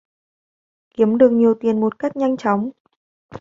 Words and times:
Kiếm 0.93 1.17
được 1.17 1.29
nhiều 1.31 1.53
tiền 1.59 1.79
một 1.81 1.99
cách 1.99 2.15
nhanh 2.17 2.37
chóng 2.37 2.69